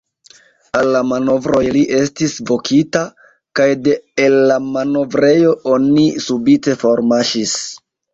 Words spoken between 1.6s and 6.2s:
li estis vokita, kaj de el la manovrejo oni